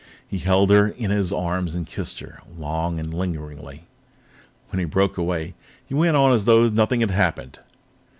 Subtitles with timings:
[0.27, 3.85] He held her in his arms and kissed her long and lingeringly.
[4.69, 5.53] When he broke away,
[5.85, 7.59] he went on as though nothing had happened.